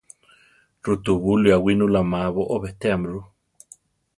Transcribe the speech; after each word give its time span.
Rutubúli 0.85 1.49
awínula 1.57 2.01
má 2.11 2.19
boʼó 2.35 2.55
betéame 2.63 3.07
ru. 3.13 3.21